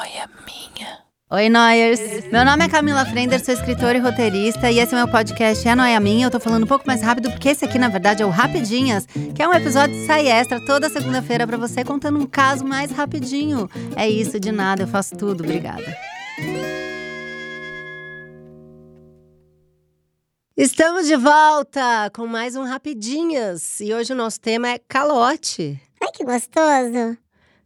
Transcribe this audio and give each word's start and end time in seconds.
noia 0.00 0.30
minha. 0.46 0.98
Oi, 1.30 1.50
Noyers! 1.50 2.00
Meu 2.32 2.42
nome 2.42 2.64
é 2.64 2.68
Camila 2.70 3.04
Frender, 3.04 3.44
sou 3.44 3.52
escritora 3.52 3.98
e 3.98 4.00
roteirista, 4.00 4.70
e 4.70 4.78
esse 4.78 4.94
é 4.94 4.96
meu 4.96 5.06
podcast 5.06 5.68
É 5.68 5.74
Noia 5.74 6.00
Minha. 6.00 6.26
Eu 6.26 6.30
tô 6.30 6.40
falando 6.40 6.64
um 6.64 6.66
pouco 6.66 6.86
mais 6.86 7.02
rápido, 7.02 7.30
porque 7.30 7.50
esse 7.50 7.66
aqui, 7.66 7.78
na 7.78 7.88
verdade, 7.88 8.22
é 8.22 8.26
o 8.26 8.30
Rapidinhas, 8.30 9.04
que 9.34 9.42
é 9.42 9.46
um 9.46 9.52
episódio 9.52 9.94
de 9.94 10.06
sai 10.06 10.26
extra 10.26 10.58
toda 10.64 10.88
segunda-feira 10.88 11.46
para 11.46 11.58
você, 11.58 11.84
contando 11.84 12.18
um 12.18 12.24
caso 12.24 12.64
mais 12.64 12.90
rapidinho. 12.90 13.68
É 13.94 14.08
isso, 14.08 14.40
de 14.40 14.50
nada, 14.50 14.84
eu 14.84 14.88
faço 14.88 15.14
tudo. 15.16 15.44
Obrigada. 15.44 15.94
Estamos 20.56 21.06
de 21.06 21.16
volta 21.16 22.10
com 22.14 22.26
mais 22.26 22.56
um 22.56 22.64
Rapidinhas, 22.64 23.80
e 23.80 23.92
hoje 23.92 24.14
o 24.14 24.16
nosso 24.16 24.40
tema 24.40 24.70
é 24.70 24.78
calote. 24.78 25.78
Ai, 26.02 26.10
que 26.10 26.24
gostoso. 26.24 27.18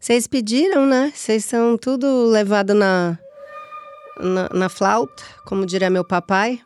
Vocês 0.04 0.26
pediram, 0.26 0.84
né? 0.84 1.10
Vocês 1.16 1.46
são 1.46 1.78
tudo 1.78 2.26
levado 2.26 2.74
na, 2.74 3.18
na, 4.20 4.50
na 4.52 4.68
flauta, 4.68 5.22
como 5.46 5.64
diria 5.64 5.88
meu 5.88 6.04
papai. 6.04 6.60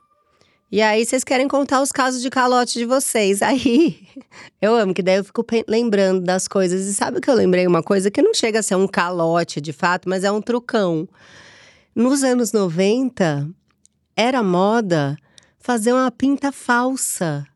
E 0.72 0.82
aí 0.82 1.06
vocês 1.06 1.22
querem 1.22 1.46
contar 1.46 1.80
os 1.80 1.92
casos 1.92 2.20
de 2.20 2.30
calote 2.30 2.77
de 2.77 2.84
vocês. 2.84 3.40
Aí, 3.40 4.08
eu 4.60 4.74
amo, 4.74 4.92
que 4.92 5.04
daí 5.04 5.18
eu 5.18 5.24
fico 5.24 5.46
lembrando 5.68 6.24
das 6.24 6.48
coisas. 6.48 6.84
E 6.86 6.92
sabe 6.92 7.20
que 7.20 7.30
eu 7.30 7.34
lembrei 7.34 7.64
uma 7.64 7.80
coisa 7.80 8.10
que 8.10 8.20
não 8.20 8.34
chega 8.34 8.58
a 8.58 8.62
ser 8.62 8.74
um 8.74 8.88
calote 8.88 9.60
de 9.60 9.72
fato, 9.72 10.08
mas 10.08 10.24
é 10.24 10.32
um 10.32 10.42
trucão. 10.42 11.08
Nos 11.94 12.24
anos 12.24 12.50
90, 12.50 13.48
era 14.16 14.42
moda 14.42 15.16
fazer 15.60 15.92
uma 15.92 16.10
pinta 16.10 16.50
falsa. 16.50 17.46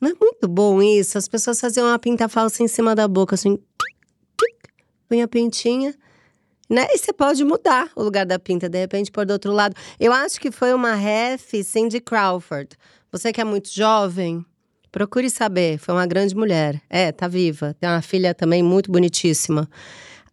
Não 0.00 0.10
é 0.10 0.14
muito 0.14 0.46
bom 0.46 0.80
isso? 0.80 1.18
As 1.18 1.26
pessoas 1.26 1.60
faziam 1.60 1.88
uma 1.88 1.98
pinta 1.98 2.28
falsa 2.28 2.62
em 2.62 2.68
cima 2.68 2.94
da 2.94 3.08
boca, 3.08 3.34
assim 3.34 3.58
punha 5.14 5.24
a 5.26 5.28
pintinha, 5.28 5.94
né? 6.68 6.86
E 6.90 6.98
você 6.98 7.12
pode 7.12 7.44
mudar 7.44 7.88
o 7.94 8.02
lugar 8.02 8.26
da 8.26 8.36
pinta, 8.36 8.68
de 8.68 8.80
repente 8.80 9.12
pôr 9.12 9.24
do 9.24 9.32
outro 9.32 9.52
lado. 9.52 9.76
Eu 10.00 10.12
acho 10.12 10.40
que 10.40 10.50
foi 10.50 10.74
uma 10.74 10.94
ref 10.94 11.52
Cindy 11.62 12.00
Crawford. 12.00 12.70
Você 13.12 13.32
que 13.32 13.40
é 13.40 13.44
muito 13.44 13.72
jovem, 13.72 14.44
procure 14.90 15.30
saber. 15.30 15.78
Foi 15.78 15.94
uma 15.94 16.06
grande 16.06 16.34
mulher. 16.34 16.82
É, 16.90 17.12
tá 17.12 17.28
viva. 17.28 17.76
Tem 17.78 17.88
uma 17.88 18.02
filha 18.02 18.34
também 18.34 18.60
muito 18.60 18.90
bonitíssima. 18.90 19.68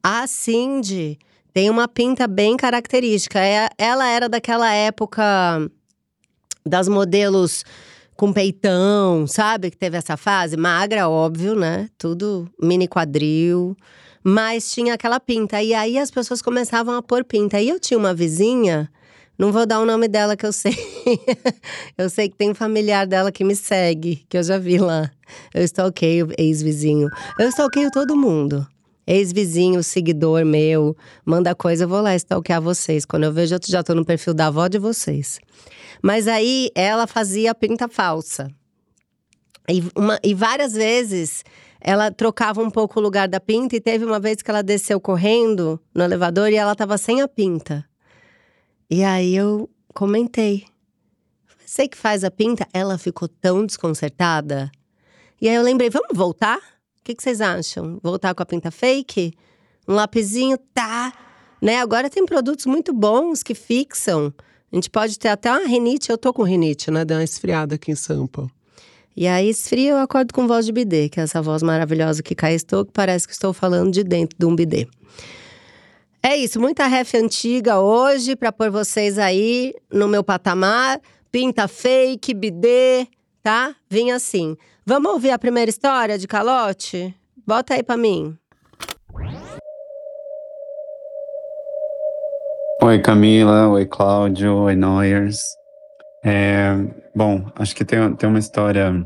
A 0.01 0.25
Cindy 0.25 1.19
tem 1.53 1.69
uma 1.69 1.87
pinta 1.87 2.27
bem 2.27 2.57
característica. 2.57 3.39
É, 3.39 3.69
ela 3.77 4.07
era 4.07 4.27
daquela 4.27 4.73
época 4.73 5.23
das 6.65 6.87
modelos 6.87 7.63
com 8.15 8.33
peitão, 8.33 9.27
sabe? 9.27 9.69
Que 9.69 9.77
teve 9.77 9.95
essa 9.95 10.17
fase. 10.17 10.57
Magra, 10.57 11.07
óbvio, 11.07 11.53
né? 11.53 11.87
Tudo 11.99 12.49
mini 12.59 12.87
quadril 12.87 13.77
mas 14.23 14.71
tinha 14.71 14.93
aquela 14.93 15.19
pinta. 15.19 15.61
E 15.61 15.73
aí 15.73 15.97
as 15.97 16.11
pessoas 16.11 16.41
começavam 16.41 16.95
a 16.95 17.01
pôr 17.01 17.23
pinta. 17.23 17.59
E 17.59 17.69
eu 17.69 17.79
tinha 17.79 17.97
uma 17.97 18.13
vizinha, 18.13 18.89
não 19.37 19.51
vou 19.51 19.65
dar 19.65 19.79
o 19.79 19.85
nome 19.85 20.07
dela 20.07 20.37
que 20.37 20.45
eu 20.45 20.53
sei. 20.53 20.77
eu 21.97 22.09
sei 22.09 22.29
que 22.29 22.37
tem 22.37 22.51
um 22.51 22.55
familiar 22.55 23.07
dela 23.07 23.31
que 23.31 23.43
me 23.43 23.55
segue, 23.55 24.25
que 24.29 24.37
eu 24.37 24.43
já 24.43 24.57
vi 24.57 24.77
lá. 24.77 25.09
Eu 25.53 25.63
stalkeio 25.63 26.29
ex-vizinho. 26.37 27.09
Eu 27.39 27.49
stalkeio 27.49 27.89
todo 27.89 28.15
mundo. 28.15 28.67
Ex-vizinho, 29.07 29.83
seguidor 29.83 30.45
meu, 30.45 30.95
manda 31.25 31.55
coisa, 31.55 31.85
eu 31.85 31.87
vou 31.87 32.01
lá 32.01 32.15
stalkear 32.15 32.61
vocês. 32.61 33.03
Quando 33.03 33.23
eu 33.23 33.33
vejo, 33.33 33.55
eu 33.55 33.59
já 33.67 33.83
tô 33.83 33.95
no 33.95 34.05
perfil 34.05 34.33
da 34.33 34.47
avó 34.47 34.67
de 34.67 34.77
vocês. 34.77 35.39
Mas 36.01 36.27
aí 36.27 36.69
ela 36.75 37.07
fazia 37.07 37.53
pinta 37.55 37.87
falsa. 37.87 38.47
E, 39.67 39.83
uma, 39.95 40.19
e 40.23 40.33
várias 40.33 40.73
vezes 40.73 41.43
ela 41.81 42.11
trocava 42.11 42.61
um 42.61 42.69
pouco 42.69 42.99
o 42.99 43.03
lugar 43.03 43.27
da 43.27 43.39
pinta 43.39 43.75
e 43.75 43.81
teve 43.81 44.05
uma 44.05 44.19
vez 44.19 44.41
que 44.41 44.49
ela 44.51 44.61
desceu 44.61 45.01
correndo 45.01 45.79
no 45.93 46.03
elevador 46.03 46.49
e 46.51 46.55
ela 46.55 46.75
tava 46.75 46.97
sem 46.97 47.21
a 47.21 47.27
pinta. 47.27 47.83
E 48.89 49.03
aí 49.03 49.35
eu 49.35 49.69
comentei. 49.93 50.65
Você 51.65 51.87
que 51.87 51.97
faz 51.97 52.23
a 52.23 52.29
pinta, 52.29 52.67
ela 52.71 52.97
ficou 52.97 53.27
tão 53.27 53.65
desconcertada. 53.65 54.71
E 55.41 55.49
aí 55.49 55.55
eu 55.55 55.63
lembrei, 55.63 55.89
vamos 55.89 56.15
voltar? 56.15 56.57
O 56.57 57.03
que, 57.03 57.15
que 57.15 57.23
vocês 57.23 57.41
acham? 57.41 57.99
Voltar 58.03 58.35
com 58.35 58.43
a 58.43 58.45
pinta 58.45 58.69
fake? 58.69 59.33
Um 59.87 59.93
lapisinho, 59.95 60.57
tá. 60.73 61.11
Né? 61.59 61.79
Agora 61.79 62.09
tem 62.09 62.25
produtos 62.25 62.67
muito 62.67 62.93
bons 62.93 63.41
que 63.41 63.55
fixam. 63.55 64.31
A 64.71 64.75
gente 64.75 64.89
pode 64.89 65.17
ter 65.17 65.29
até 65.29 65.51
uma 65.51 65.67
rinite. 65.67 66.11
Eu 66.11 66.17
tô 66.17 66.31
com 66.31 66.43
rinite, 66.43 66.91
né? 66.91 67.03
Deu 67.03 67.17
uma 67.17 67.23
esfriada 67.23 67.75
aqui 67.75 67.91
em 67.91 67.95
Sampa. 67.95 68.47
E 69.15 69.27
aí 69.27 69.49
esfria, 69.49 69.91
eu 69.91 69.97
acordo 69.97 70.33
com 70.33 70.47
voz 70.47 70.65
de 70.65 70.71
bidê, 70.71 71.09
que 71.09 71.19
é 71.19 71.23
essa 71.23 71.41
voz 71.41 71.61
maravilhosa 71.61 72.23
que 72.23 72.33
cá 72.33 72.51
estou, 72.51 72.85
que 72.85 72.93
parece 72.93 73.27
que 73.27 73.33
estou 73.33 73.53
falando 73.53 73.91
de 73.91 74.03
dentro 74.03 74.37
de 74.37 74.45
um 74.45 74.55
bidê. 74.55 74.87
É 76.23 76.35
isso, 76.35 76.59
muita 76.59 76.85
ref 76.87 77.15
antiga 77.15 77.79
hoje 77.79 78.35
para 78.35 78.51
pôr 78.51 78.69
vocês 78.69 79.17
aí 79.17 79.73
no 79.91 80.07
meu 80.07 80.23
patamar. 80.23 81.01
Pinta 81.31 81.67
fake, 81.67 82.33
bidê, 82.33 83.07
tá? 83.41 83.75
Vim 83.89 84.11
assim. 84.11 84.55
Vamos 84.85 85.11
ouvir 85.11 85.31
a 85.31 85.39
primeira 85.39 85.69
história 85.69 86.17
de 86.17 86.27
calote? 86.27 87.15
Bota 87.45 87.73
aí 87.73 87.83
para 87.83 87.97
mim. 87.97 88.37
Oi 92.83 92.99
Camila, 92.99 93.69
oi 93.69 93.85
Cláudio, 93.85 94.55
oi 94.55 94.75
Noyers. 94.75 95.60
É, 96.23 96.75
bom, 97.15 97.45
acho 97.55 97.75
que 97.75 97.83
tem, 97.83 98.13
tem 98.15 98.29
uma 98.29 98.39
história 98.39 99.05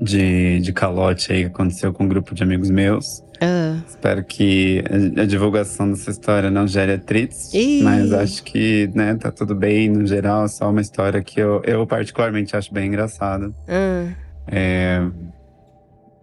de, 0.00 0.60
de 0.60 0.72
calote 0.72 1.32
aí 1.32 1.40
que 1.40 1.46
aconteceu 1.46 1.92
com 1.92 2.04
um 2.04 2.08
grupo 2.08 2.34
de 2.34 2.42
amigos 2.42 2.70
meus. 2.70 3.20
Uh. 3.40 3.82
Espero 3.88 4.24
que 4.24 4.82
a, 5.16 5.22
a, 5.22 5.26
divulgação 5.26 5.90
dessa 5.90 6.10
história 6.10 6.50
não 6.50 6.66
gere 6.66 6.92
atritos, 6.92 7.52
Ih. 7.54 7.82
mas 7.82 8.12
acho 8.12 8.42
que, 8.42 8.90
né, 8.94 9.14
tá 9.14 9.30
tudo 9.30 9.54
bem 9.54 9.88
no 9.88 10.06
geral, 10.06 10.44
é 10.44 10.48
só 10.48 10.70
uma 10.70 10.80
história 10.80 11.22
que 11.22 11.40
eu, 11.40 11.62
eu 11.64 11.86
particularmente 11.86 12.56
acho 12.56 12.72
bem 12.72 12.88
engraçada. 12.88 13.48
Uh. 13.48 14.12
É, 14.46 15.02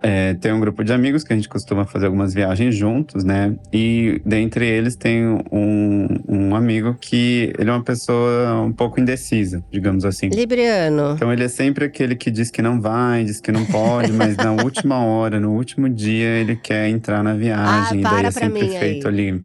é, 0.01 0.33
tem 0.35 0.53
um 0.53 0.59
grupo 0.59 0.83
de 0.83 0.93
amigos 0.93 1.23
que 1.23 1.33
a 1.33 1.35
gente 1.35 1.49
costuma 1.49 1.85
fazer 1.85 2.05
algumas 2.05 2.33
viagens 2.33 2.75
juntos, 2.75 3.23
né? 3.23 3.55
E 3.73 4.21
dentre 4.25 4.65
eles 4.67 4.95
tem 4.95 5.25
um, 5.51 6.07
um 6.27 6.55
amigo 6.55 6.95
que 6.99 7.53
ele 7.57 7.69
é 7.69 7.73
uma 7.73 7.83
pessoa 7.83 8.61
um 8.61 8.71
pouco 8.71 8.99
indecisa, 8.99 9.63
digamos 9.71 10.05
assim. 10.05 10.29
Libriano. 10.29 11.13
Então 11.15 11.31
ele 11.33 11.43
é 11.43 11.47
sempre 11.47 11.85
aquele 11.85 12.15
que 12.15 12.29
diz 12.29 12.51
que 12.51 12.61
não 12.61 12.79
vai, 12.79 13.23
diz 13.23 13.41
que 13.41 13.51
não 13.51 13.65
pode, 13.65 14.11
mas 14.11 14.37
na 14.37 14.51
última 14.63 15.03
hora, 15.03 15.39
no 15.39 15.53
último 15.53 15.89
dia, 15.89 16.39
ele 16.39 16.55
quer 16.55 16.87
entrar 16.89 17.23
na 17.23 17.33
viagem. 17.33 17.97
Ah, 17.97 17.99
e 17.99 18.03
daí 18.03 18.13
para 18.13 18.27
é 18.27 18.31
sempre 18.31 18.67
feito 18.77 19.07
aí. 19.07 19.29
ali. 19.29 19.41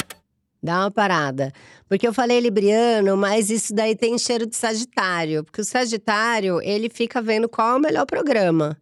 Dá 0.62 0.80
uma 0.80 0.90
parada. 0.90 1.52
Porque 1.88 2.06
eu 2.06 2.12
falei 2.12 2.38
libriano, 2.38 3.16
mas 3.16 3.50
isso 3.50 3.74
daí 3.74 3.96
tem 3.96 4.18
cheiro 4.18 4.46
de 4.46 4.54
sagitário. 4.54 5.42
Porque 5.42 5.62
o 5.62 5.64
sagitário, 5.64 6.60
ele 6.62 6.90
fica 6.90 7.22
vendo 7.22 7.48
qual 7.48 7.72
é 7.72 7.76
o 7.76 7.80
melhor 7.80 8.04
programa. 8.04 8.76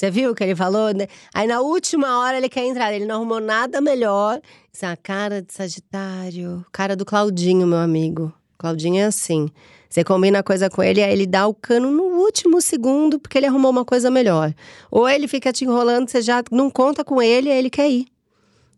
Você 0.00 0.10
viu 0.10 0.30
o 0.30 0.34
que 0.34 0.42
ele 0.42 0.56
falou? 0.56 0.94
né? 0.94 1.06
Aí 1.34 1.46
na 1.46 1.60
última 1.60 2.20
hora 2.20 2.38
ele 2.38 2.48
quer 2.48 2.64
entrar, 2.64 2.90
ele 2.90 3.04
não 3.04 3.16
arrumou 3.16 3.38
nada 3.38 3.82
melhor. 3.82 4.40
Isso 4.72 4.86
é 4.86 4.88
a 4.88 4.96
cara 4.96 5.42
de 5.42 5.52
Sagitário. 5.52 6.64
Cara 6.72 6.96
do 6.96 7.04
Claudinho, 7.04 7.66
meu 7.66 7.76
amigo. 7.76 8.32
Claudinho 8.56 8.96
é 8.96 9.04
assim. 9.04 9.50
Você 9.90 10.02
combina 10.02 10.38
a 10.38 10.42
coisa 10.42 10.70
com 10.70 10.82
ele, 10.82 11.02
aí 11.02 11.12
ele 11.12 11.26
dá 11.26 11.46
o 11.46 11.52
cano 11.52 11.90
no 11.90 12.04
último 12.18 12.62
segundo, 12.62 13.18
porque 13.18 13.36
ele 13.36 13.44
arrumou 13.44 13.70
uma 13.70 13.84
coisa 13.84 14.10
melhor. 14.10 14.54
Ou 14.90 15.06
ele 15.06 15.28
fica 15.28 15.52
te 15.52 15.66
enrolando, 15.66 16.08
você 16.08 16.22
já 16.22 16.42
não 16.50 16.70
conta 16.70 17.04
com 17.04 17.20
ele, 17.20 17.50
aí 17.50 17.58
ele 17.58 17.68
quer 17.68 17.90
ir. 17.90 18.06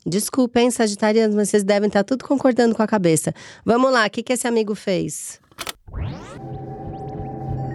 Desculpa, 0.05 0.59
hein, 0.59 0.73
Sagitarianos, 0.73 1.37
mas 1.37 1.51
vocês 1.51 1.63
devem 1.63 1.87
estar 1.87 2.03
tudo 2.03 2.25
concordando 2.25 2.75
com 2.75 2.83
a 2.83 2.87
cabeça. 2.89 3.33
Vamos 3.65 3.93
lá, 3.93 4.09
o 4.09 4.11
que, 4.11 4.25
que 4.25 4.33
esse 4.33 4.49
amigo 4.49 4.75
fez? 4.75 5.41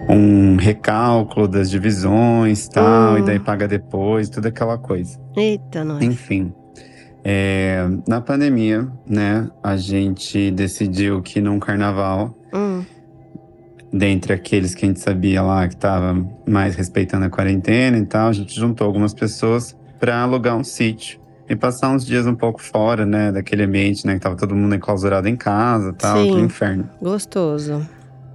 Um 0.09 0.55
recálculo 0.55 1.47
das 1.47 1.69
divisões 1.69 2.67
tal, 2.69 3.13
Hum. 3.13 3.17
e 3.19 3.21
daí 3.23 3.39
paga 3.39 3.67
depois, 3.67 4.29
tudo 4.29 4.47
aquela 4.47 4.77
coisa. 4.77 5.19
Eita, 5.35 5.83
nós. 5.83 6.01
Enfim, 6.01 6.53
é, 7.23 7.85
na 8.07 8.21
pandemia, 8.21 8.87
né, 9.05 9.49
a 9.61 9.75
gente 9.75 10.49
decidiu 10.51 11.21
que 11.21 11.41
num 11.41 11.59
carnaval, 11.59 12.33
Hum. 12.53 12.83
dentre 13.91 14.33
aqueles 14.33 14.73
que 14.73 14.85
a 14.85 14.87
gente 14.87 14.99
sabia 15.01 15.41
lá 15.41 15.67
que 15.67 15.75
tava 15.75 16.25
mais 16.47 16.75
respeitando 16.75 17.25
a 17.25 17.29
quarentena 17.29 17.97
e 17.97 18.05
tal, 18.05 18.29
a 18.29 18.33
gente 18.33 18.55
juntou 18.55 18.87
algumas 18.87 19.13
pessoas 19.13 19.75
para 19.99 20.21
alugar 20.21 20.55
um 20.55 20.63
sítio 20.63 21.19
e 21.49 21.55
passar 21.55 21.89
uns 21.89 22.05
dias 22.05 22.25
um 22.27 22.35
pouco 22.35 22.61
fora, 22.61 23.05
né, 23.05 23.31
daquele 23.31 23.63
ambiente, 23.63 24.05
né, 24.05 24.13
que 24.15 24.19
tava 24.19 24.35
todo 24.35 24.53
mundo 24.55 24.75
enclausurado 24.75 25.27
em 25.27 25.35
casa, 25.35 25.91
tal, 25.93 26.17
Sim. 26.17 26.29
aquele 26.29 26.45
inferno. 26.45 26.89
Gostoso. 27.01 27.87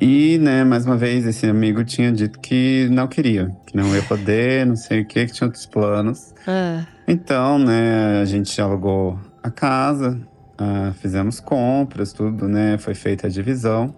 E, 0.05 0.37
né, 0.39 0.65
mais 0.65 0.85
uma 0.85 0.97
vez, 0.97 1.25
esse 1.25 1.47
amigo 1.47 1.85
tinha 1.85 2.11
dito 2.11 2.41
que 2.41 2.89
não 2.91 3.07
queria, 3.07 3.55
que 3.65 3.77
não 3.77 3.95
ia 3.95 4.03
poder, 4.03 4.67
não 4.67 4.75
sei 4.75 5.03
o 5.03 5.05
que, 5.05 5.27
que 5.27 5.33
tinha 5.33 5.47
outros 5.47 5.65
planos. 5.65 6.35
Ah, 6.45 6.85
Então, 7.07 7.57
né, 7.57 8.21
a 8.21 8.25
gente 8.25 8.61
alugou 8.61 9.17
a 9.41 9.49
casa, 9.49 10.21
ah, 10.59 10.93
fizemos 11.01 11.39
compras, 11.39 12.13
tudo, 12.13 12.49
né, 12.49 12.79
foi 12.79 12.95
feita 12.97 13.29
a 13.29 13.31
divisão. 13.31 13.95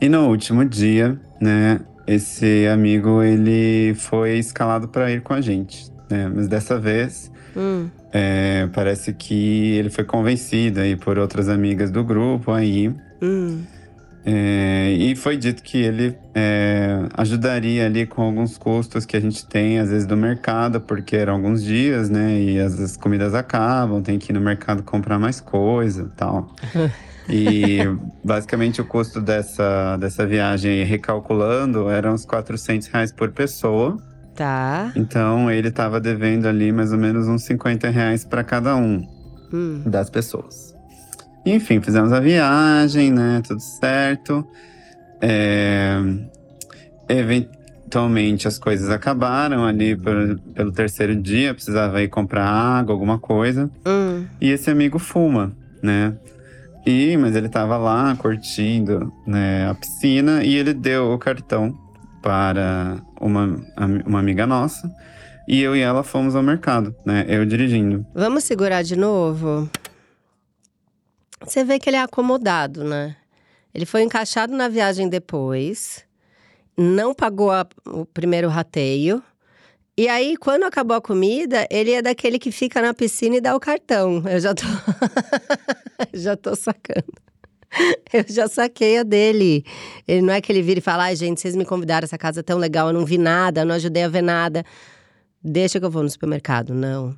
E 0.00 0.08
no 0.08 0.28
último 0.28 0.64
dia, 0.64 1.18
né, 1.40 1.80
esse 2.06 2.68
amigo, 2.68 3.20
ele 3.20 3.94
foi 3.94 4.38
escalado 4.38 4.86
para 4.86 5.10
ir 5.10 5.22
com 5.22 5.34
a 5.34 5.40
gente, 5.40 5.90
né? 6.08 6.30
Mas 6.32 6.46
dessa 6.46 6.78
vez 6.78 7.32
Hum. 7.56 7.88
é, 8.12 8.68
parece 8.72 9.12
que 9.12 9.72
ele 9.76 9.90
foi 9.90 10.04
convencido 10.04 10.78
aí 10.80 10.94
por 10.94 11.18
outras 11.18 11.48
amigas 11.48 11.90
do 11.90 12.04
grupo 12.04 12.52
aí. 12.52 12.94
Hum. 13.20 13.62
É, 14.24 14.92
e 14.92 15.16
foi 15.16 15.36
dito 15.36 15.62
que 15.62 15.78
ele 15.78 16.16
é, 16.34 17.06
ajudaria 17.14 17.86
ali 17.86 18.06
com 18.06 18.22
alguns 18.22 18.56
custos 18.56 19.04
que 19.04 19.16
a 19.16 19.20
gente 19.20 19.44
tem, 19.46 19.78
às 19.80 19.90
vezes, 19.90 20.06
do 20.06 20.16
mercado, 20.16 20.80
porque 20.80 21.16
eram 21.16 21.34
alguns 21.34 21.62
dias, 21.62 22.08
né? 22.08 22.40
E 22.40 22.60
as, 22.60 22.78
as 22.78 22.96
comidas 22.96 23.34
acabam, 23.34 24.00
tem 24.00 24.18
que 24.18 24.30
ir 24.30 24.34
no 24.34 24.40
mercado 24.40 24.82
comprar 24.82 25.18
mais 25.18 25.40
coisa 25.40 26.02
e 26.02 26.16
tal. 26.16 26.54
E 27.28 27.78
basicamente 28.24 28.80
o 28.80 28.84
custo 28.84 29.20
dessa, 29.20 29.96
dessa 29.96 30.26
viagem, 30.26 30.84
recalculando, 30.84 31.88
eram 31.88 32.14
uns 32.14 32.24
400 32.24 32.88
reais 32.88 33.12
por 33.12 33.30
pessoa. 33.30 33.96
Tá. 34.34 34.90
Então 34.96 35.50
ele 35.50 35.68
estava 35.68 36.00
devendo 36.00 36.46
ali 36.46 36.72
mais 36.72 36.92
ou 36.92 36.98
menos 36.98 37.28
uns 37.28 37.44
50 37.44 37.88
reais 37.90 38.24
para 38.24 38.42
cada 38.42 38.74
um 38.74 39.06
Hum. 39.52 39.82
das 39.86 40.08
pessoas. 40.08 40.74
Enfim, 41.44 41.80
fizemos 41.80 42.12
a 42.12 42.20
viagem, 42.20 43.10
né? 43.10 43.42
Tudo 43.46 43.60
certo. 43.60 44.46
É, 45.20 45.96
Eventualmente 47.08 48.48
as 48.48 48.58
coisas 48.58 48.88
acabaram 48.88 49.66
ali 49.66 49.94
por- 49.96 50.38
pelo 50.54 50.72
terceiro 50.72 51.14
dia, 51.14 51.52
precisava 51.52 52.00
ir 52.02 52.08
comprar 52.08 52.44
água, 52.46 52.94
alguma 52.94 53.18
coisa. 53.18 53.70
Hum. 53.86 54.24
E 54.40 54.50
esse 54.50 54.70
amigo 54.70 54.98
fuma, 54.98 55.52
né? 55.82 56.14
E, 56.86 57.16
mas 57.16 57.36
ele 57.36 57.48
tava 57.48 57.76
lá 57.76 58.16
curtindo 58.16 59.12
né, 59.26 59.68
a 59.68 59.74
piscina 59.74 60.42
e 60.42 60.54
ele 60.56 60.72
deu 60.72 61.12
o 61.12 61.18
cartão 61.18 61.72
para 62.22 62.96
uma, 63.20 63.56
uma 64.06 64.18
amiga 64.18 64.46
nossa. 64.46 64.90
E 65.46 65.60
eu 65.60 65.76
e 65.76 65.80
ela 65.80 66.02
fomos 66.02 66.34
ao 66.34 66.42
mercado, 66.42 66.94
né? 67.04 67.24
Eu 67.28 67.44
dirigindo. 67.44 68.06
Vamos 68.14 68.44
segurar 68.44 68.82
de 68.82 68.96
novo? 68.96 69.68
Você 71.46 71.64
vê 71.64 71.78
que 71.78 71.88
ele 71.88 71.96
é 71.96 72.02
acomodado, 72.02 72.84
né? 72.84 73.16
Ele 73.74 73.86
foi 73.86 74.02
encaixado 74.02 74.54
na 74.54 74.68
viagem 74.68 75.08
depois, 75.08 76.04
não 76.76 77.14
pagou 77.14 77.50
a- 77.50 77.66
o 77.86 78.04
primeiro 78.04 78.48
rateio. 78.48 79.22
E 79.96 80.08
aí, 80.08 80.36
quando 80.36 80.64
acabou 80.64 80.96
a 80.96 81.00
comida, 81.00 81.66
ele 81.70 81.92
é 81.92 82.00
daquele 82.02 82.38
que 82.38 82.50
fica 82.50 82.80
na 82.80 82.94
piscina 82.94 83.36
e 83.36 83.40
dá 83.40 83.54
o 83.54 83.60
cartão. 83.60 84.22
Eu 84.26 84.40
já 84.40 84.54
tô. 84.54 84.62
já 86.14 86.36
tô 86.36 86.54
sacando. 86.56 87.12
Eu 88.12 88.24
já 88.28 88.48
saquei 88.48 88.98
a 88.98 89.02
dele. 89.02 89.64
Ele 90.06 90.22
não 90.22 90.32
é 90.34 90.40
que 90.40 90.50
ele 90.52 90.62
vira 90.62 90.78
e 90.78 90.82
fala: 90.82 91.04
ai, 91.04 91.16
gente, 91.16 91.40
vocês 91.40 91.56
me 91.56 91.64
convidaram, 91.64 92.04
essa 92.04 92.18
casa 92.18 92.40
é 92.40 92.42
tão 92.42 92.58
legal, 92.58 92.88
eu 92.88 92.92
não 92.92 93.04
vi 93.04 93.16
nada, 93.18 93.62
eu 93.62 93.66
não 93.66 93.74
ajudei 93.74 94.02
a 94.04 94.08
ver 94.08 94.22
nada. 94.22 94.64
Deixa 95.42 95.78
que 95.80 95.84
eu 95.86 95.90
vou 95.90 96.02
no 96.02 96.10
supermercado. 96.10 96.74
Não. 96.74 97.14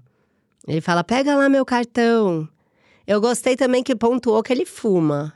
Ele 0.66 0.80
fala: 0.80 1.02
pega 1.04 1.34
lá 1.36 1.48
meu 1.48 1.64
cartão. 1.64 2.48
Eu 3.06 3.20
gostei 3.20 3.56
também 3.56 3.82
que 3.82 3.94
pontuou 3.94 4.42
que 4.42 4.52
ele 4.52 4.64
fuma, 4.64 5.34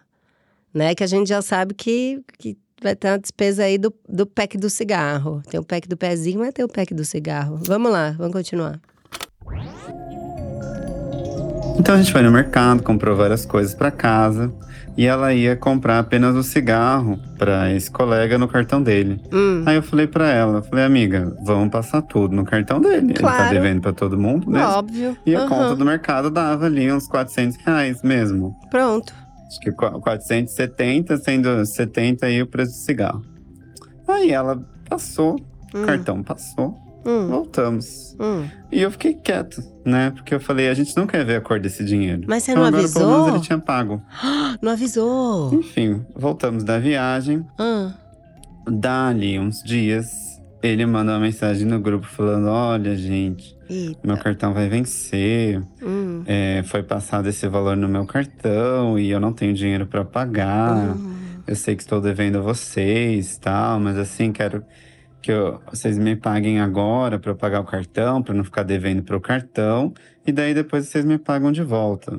né? 0.72 0.94
Que 0.94 1.04
a 1.04 1.06
gente 1.06 1.28
já 1.28 1.42
sabe 1.42 1.74
que, 1.74 2.22
que 2.38 2.56
vai 2.82 2.96
ter 2.96 3.08
uma 3.08 3.18
despesa 3.18 3.64
aí 3.64 3.76
do, 3.76 3.92
do 4.08 4.26
pack 4.26 4.56
do 4.56 4.70
cigarro. 4.70 5.42
Tem 5.50 5.60
o 5.60 5.64
pack 5.64 5.86
do 5.86 5.96
pezinho, 5.96 6.40
mas 6.40 6.54
tem 6.54 6.64
o 6.64 6.68
pack 6.68 6.94
do 6.94 7.04
cigarro. 7.04 7.58
Vamos 7.62 7.92
lá, 7.92 8.12
vamos 8.12 8.32
continuar. 8.32 8.80
Então 11.78 11.94
a 11.94 11.98
gente 11.98 12.12
foi 12.12 12.22
no 12.22 12.30
mercado, 12.30 12.82
comprou 12.82 13.16
várias 13.16 13.46
coisas 13.46 13.74
para 13.74 13.90
casa. 13.90 14.52
E 14.96 15.06
ela 15.06 15.32
ia 15.32 15.54
comprar 15.54 16.00
apenas 16.00 16.34
o 16.34 16.42
cigarro 16.42 17.20
para 17.38 17.72
esse 17.72 17.88
colega 17.88 18.36
no 18.36 18.48
cartão 18.48 18.82
dele. 18.82 19.22
Hum, 19.32 19.62
Aí 19.64 19.76
eu 19.76 19.82
falei 19.82 20.08
para 20.08 20.28
ela, 20.28 20.60
falei, 20.60 20.84
amiga, 20.84 21.36
vamos 21.44 21.70
passar 21.70 22.02
tudo 22.02 22.34
no 22.34 22.44
cartão 22.44 22.80
dele. 22.80 23.10
Ele 23.10 23.14
tá 23.14 23.20
Claro. 23.20 23.50
devendo 23.50 23.80
para 23.80 23.92
todo 23.92 24.18
mundo 24.18 24.50
mesmo. 24.50 24.66
óbvio. 24.68 25.16
E 25.24 25.36
a 25.36 25.40
Aham, 25.40 25.48
conta 25.48 25.76
do 25.76 25.84
mercado 25.84 26.30
dava 26.32 26.66
ali 26.66 26.90
uns 26.92 27.06
400 27.06 27.56
reais 27.64 28.02
mesmo. 28.02 28.56
Pronto. 28.72 29.14
Acho 29.46 29.60
que 29.60 29.70
qu- 29.70 30.00
470, 30.00 31.16
sendo 31.16 31.64
70 31.64 32.26
aí 32.26 32.42
o 32.42 32.46
preço 32.48 32.72
do 32.72 32.78
cigarro. 32.84 33.22
Aí 34.08 34.32
ela 34.32 34.60
passou, 34.90 35.36
o 35.72 35.78
Hum, 35.78 35.82
cartão 35.86 36.24
passou, 36.24 36.76
hum, 37.04 37.28
voltamos. 37.28 38.16
hum. 38.20 38.48
E 38.70 38.80
eu 38.82 38.90
fiquei 38.90 39.14
quieto, 39.14 39.62
né? 39.84 40.10
Porque 40.10 40.34
eu 40.34 40.40
falei, 40.40 40.68
a 40.68 40.74
gente 40.74 40.96
não 40.96 41.06
quer 41.06 41.24
ver 41.24 41.36
a 41.36 41.40
cor 41.40 41.58
desse 41.58 41.84
dinheiro. 41.84 42.22
Mas 42.26 42.42
você 42.42 42.50
então 42.52 42.62
não 42.62 42.68
agora, 42.68 42.82
avisou? 42.84 43.02
pelo 43.02 43.12
menos 43.22 43.34
ele 43.36 43.44
tinha 43.44 43.58
pago. 43.58 44.02
Não 44.60 44.72
avisou. 44.72 45.54
Enfim, 45.54 46.04
voltamos 46.16 46.64
da 46.64 46.78
viagem. 46.78 47.46
Ah, 47.58 47.92
Dali 48.70 49.38
uns 49.38 49.62
dias, 49.62 50.42
ele 50.62 50.84
manda 50.84 51.12
uma 51.12 51.20
mensagem 51.20 51.64
no 51.66 51.80
grupo 51.80 52.06
falando: 52.06 52.48
Olha, 52.48 52.94
gente, 52.96 53.56
eita. 53.70 54.00
meu 54.06 54.18
cartão 54.18 54.52
vai 54.52 54.68
vencer. 54.68 55.62
Hum, 55.82 56.22
É, 56.26 56.62
foi 56.66 56.82
passado 56.82 57.28
esse 57.28 57.46
valor 57.48 57.76
no 57.76 57.88
meu 57.88 58.04
cartão 58.04 58.98
e 58.98 59.10
eu 59.10 59.20
não 59.20 59.32
tenho 59.32 59.54
dinheiro 59.54 59.86
para 59.86 60.04
pagar. 60.04 60.94
hum. 60.96 61.14
Eu 61.46 61.56
sei 61.56 61.74
que 61.74 61.82
estou 61.82 61.98
devendo 62.00 62.38
a 62.38 62.42
vocês, 62.42 63.38
tal, 63.38 63.80
mas 63.80 63.96
assim 63.96 64.30
quero 64.32 64.62
que 65.22 65.32
eu- 65.32 65.60
vocês 65.70 65.98
me 65.98 66.14
paguem 66.16 66.60
agora 66.60 67.18
para 67.18 67.30
eu 67.32 67.36
pagar 67.36 67.60
o 67.60 67.64
cartão, 67.64 68.22
para 68.22 68.34
não 68.34 68.44
ficar 68.44 68.62
devendo 68.62 69.02
para 69.02 69.16
o 69.16 69.20
cartão, 69.20 69.92
e 70.26 70.32
daí 70.32 70.54
depois 70.54 70.86
vocês 70.86 71.04
me 71.04 71.18
pagam 71.18 71.50
de 71.52 71.62
volta. 71.62 72.18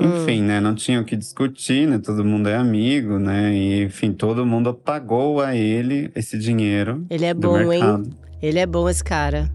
Enfim, 0.00 0.42
né? 0.42 0.58
Não 0.60 0.74
tinha 0.74 1.00
o 1.00 1.04
que 1.04 1.14
discutir, 1.14 1.86
né? 1.86 1.98
Todo 1.98 2.24
mundo 2.24 2.48
é 2.48 2.56
amigo, 2.56 3.18
né? 3.18 3.54
E 3.54 3.84
enfim, 3.84 4.12
todo 4.12 4.44
mundo 4.44 4.74
pagou 4.74 5.40
a 5.40 5.54
ele 5.54 6.10
esse 6.16 6.36
dinheiro 6.38 7.06
Ele 7.08 7.24
é 7.24 7.32
bom, 7.34 7.70
hein? 7.72 8.02
Ele 8.42 8.58
é 8.58 8.66
bom, 8.66 8.88
esse 8.88 9.04
cara. 9.04 9.48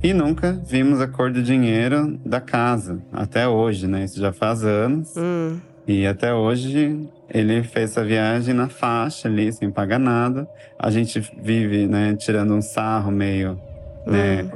E 0.00 0.12
nunca 0.12 0.52
vimos 0.52 1.00
a 1.00 1.08
cor 1.08 1.32
do 1.32 1.42
dinheiro 1.42 2.18
da 2.24 2.40
casa, 2.40 3.00
até 3.12 3.48
hoje, 3.48 3.88
né? 3.88 4.04
Isso 4.04 4.20
já 4.20 4.32
faz 4.32 4.62
anos. 4.64 5.14
Hum. 5.16 5.58
E 5.86 6.06
até 6.06 6.32
hoje 6.32 7.08
ele 7.28 7.62
fez 7.62 7.90
essa 7.90 8.04
viagem 8.04 8.54
na 8.54 8.68
faixa 8.68 9.28
ali, 9.28 9.52
sem 9.52 9.70
pagar 9.70 9.98
nada. 9.98 10.48
A 10.78 10.90
gente 10.90 11.18
vive, 11.40 11.86
né, 11.86 12.14
tirando 12.14 12.54
um 12.54 12.62
sarro 12.62 13.10
meio, 13.10 13.60
né, 14.06 14.50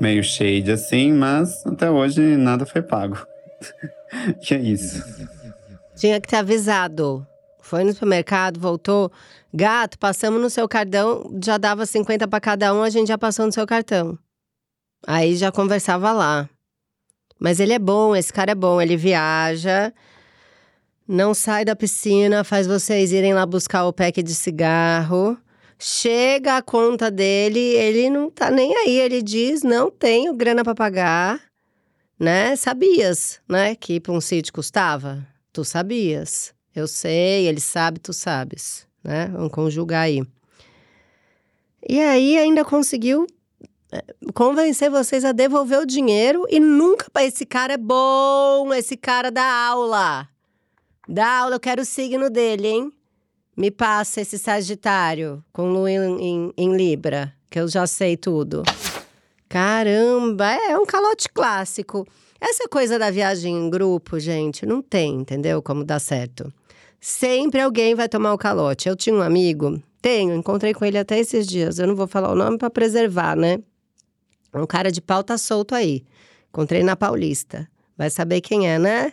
meio 0.00 0.22
shade 0.24 0.72
assim, 0.72 1.12
mas 1.12 1.64
até 1.66 1.90
hoje 1.90 2.20
nada 2.36 2.66
foi 2.66 2.82
pago. 2.82 3.18
que 4.42 4.54
é 4.54 4.58
isso. 4.58 5.04
Tinha 5.94 6.20
que 6.20 6.28
ter 6.28 6.36
avisado. 6.36 7.26
Foi 7.60 7.82
no 7.82 7.92
supermercado, 7.92 8.60
voltou. 8.60 9.10
Gato, 9.52 9.98
passamos 9.98 10.40
no 10.40 10.50
seu 10.50 10.68
cartão, 10.68 11.30
já 11.42 11.56
dava 11.56 11.86
50 11.86 12.28
pra 12.28 12.40
cada 12.40 12.74
um, 12.74 12.82
a 12.82 12.90
gente 12.90 13.08
já 13.08 13.18
passou 13.18 13.46
no 13.46 13.52
seu 13.52 13.66
cartão. 13.66 14.18
Aí 15.06 15.34
já 15.36 15.50
conversava 15.50 16.12
lá. 16.12 16.48
Mas 17.38 17.60
ele 17.60 17.72
é 17.72 17.78
bom, 17.78 18.14
esse 18.14 18.32
cara 18.32 18.52
é 18.52 18.54
bom, 18.54 18.80
ele 18.80 18.96
viaja, 18.96 19.92
não 21.08 21.34
sai 21.34 21.64
da 21.64 21.76
piscina, 21.76 22.42
faz 22.42 22.66
vocês 22.66 23.12
irem 23.12 23.32
lá 23.32 23.46
buscar 23.46 23.84
o 23.84 23.92
pack 23.92 24.22
de 24.22 24.34
cigarro. 24.34 25.38
Chega 25.78 26.56
a 26.56 26.62
conta 26.62 27.10
dele, 27.10 27.60
ele 27.60 28.10
não 28.10 28.30
tá 28.30 28.50
nem 28.50 28.74
aí, 28.74 28.98
ele 28.98 29.22
diz: 29.22 29.62
"Não 29.62 29.90
tenho 29.90 30.34
grana 30.34 30.64
pra 30.64 30.74
pagar". 30.74 31.40
Né? 32.18 32.56
Sabias, 32.56 33.40
né, 33.48 33.74
que 33.74 34.00
pra 34.00 34.12
um 34.12 34.20
sítio 34.20 34.52
custava? 34.52 35.26
Tu 35.52 35.64
sabias. 35.64 36.54
Eu 36.74 36.88
sei, 36.88 37.46
ele 37.46 37.60
sabe, 37.60 37.98
tu 38.00 38.12
sabes, 38.12 38.86
né? 39.04 39.28
Vamos 39.32 39.52
conjugar 39.52 40.02
aí. 40.02 40.22
E 41.88 42.00
aí 42.00 42.38
ainda 42.38 42.64
conseguiu 42.64 43.26
é, 43.92 44.02
convencer 44.34 44.90
vocês 44.90 45.24
a 45.24 45.32
devolver 45.32 45.78
o 45.78 45.86
dinheiro 45.86 46.46
e 46.50 46.58
nunca. 46.58 47.06
Esse 47.20 47.46
cara 47.46 47.74
é 47.74 47.78
bom, 47.78 48.72
esse 48.74 48.96
cara 48.96 49.30
dá 49.30 49.44
aula. 49.44 50.28
Dá 51.08 51.40
aula, 51.40 51.56
eu 51.56 51.60
quero 51.60 51.82
o 51.82 51.84
signo 51.84 52.28
dele, 52.28 52.68
hein? 52.68 52.92
Me 53.56 53.70
passa 53.70 54.20
esse 54.20 54.38
Sagitário 54.38 55.42
com 55.52 55.70
Lua 55.70 55.90
em, 55.90 56.20
em- 56.20 56.52
em 56.56 56.76
Libra, 56.76 57.32
que 57.50 57.58
eu 57.58 57.68
já 57.68 57.86
sei 57.86 58.16
tudo. 58.16 58.62
Caramba, 59.48 60.46
é 60.52 60.76
um 60.76 60.84
calote 60.84 61.28
clássico. 61.32 62.06
Essa 62.40 62.68
coisa 62.68 62.98
da 62.98 63.10
viagem 63.10 63.54
em 63.56 63.70
grupo, 63.70 64.18
gente, 64.18 64.66
não 64.66 64.82
tem, 64.82 65.14
entendeu? 65.14 65.62
Como 65.62 65.84
dá 65.84 65.98
certo. 65.98 66.52
Sempre 67.00 67.60
alguém 67.60 67.94
vai 67.94 68.08
tomar 68.08 68.34
o 68.34 68.38
calote. 68.38 68.88
Eu 68.88 68.96
tinha 68.96 69.14
um 69.14 69.22
amigo, 69.22 69.80
tenho, 70.02 70.34
encontrei 70.34 70.74
com 70.74 70.84
ele 70.84 70.98
até 70.98 71.18
esses 71.18 71.46
dias. 71.46 71.78
Eu 71.78 71.86
não 71.86 71.94
vou 71.96 72.06
falar 72.08 72.30
o 72.30 72.34
nome 72.34 72.58
para 72.58 72.68
preservar, 72.68 73.36
né? 73.36 73.58
Um 74.52 74.66
cara 74.66 74.90
de 74.90 75.00
pau 75.00 75.22
tá 75.22 75.38
solto 75.38 75.74
aí. 75.74 76.04
Encontrei 76.48 76.82
na 76.82 76.96
Paulista. 76.96 77.68
Vai 77.96 78.10
saber 78.10 78.40
quem 78.40 78.68
é, 78.68 78.78
né? 78.78 79.12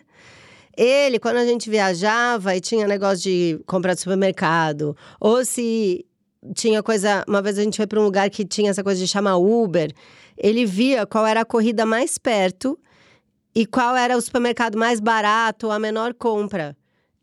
Ele, 0.75 1.19
quando 1.19 1.37
a 1.37 1.45
gente 1.45 1.69
viajava 1.69 2.55
e 2.55 2.61
tinha 2.61 2.87
negócio 2.87 3.23
de 3.23 3.59
comprar 3.65 3.93
de 3.93 4.01
supermercado, 4.01 4.95
ou 5.19 5.45
se 5.45 6.05
tinha 6.55 6.81
coisa. 6.83 7.23
Uma 7.27 7.41
vez 7.41 7.57
a 7.57 7.63
gente 7.63 7.77
foi 7.77 7.87
para 7.87 7.99
um 7.99 8.03
lugar 8.03 8.29
que 8.29 8.43
tinha 8.43 8.71
essa 8.71 8.83
coisa 8.83 8.99
de 8.99 9.07
chamar 9.07 9.37
Uber, 9.37 9.93
ele 10.37 10.65
via 10.65 11.05
qual 11.05 11.25
era 11.25 11.41
a 11.41 11.45
corrida 11.45 11.85
mais 11.85 12.17
perto 12.17 12.77
e 13.55 13.65
qual 13.65 13.95
era 13.95 14.17
o 14.17 14.21
supermercado 14.21 14.77
mais 14.77 14.99
barato, 14.99 15.69
a 15.69 15.77
menor 15.77 16.13
compra. 16.13 16.75